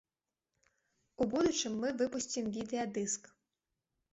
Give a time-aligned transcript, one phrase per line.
[1.21, 3.23] У будучым мы выпусцім відэа-дыск.